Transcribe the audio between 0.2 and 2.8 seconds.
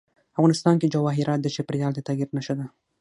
افغانستان کې جواهرات د چاپېریال د تغیر نښه ده.